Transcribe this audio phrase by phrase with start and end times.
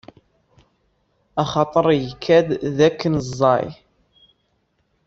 [1.41, 3.67] Axaṭaṛ ikad dakken ẓẓay.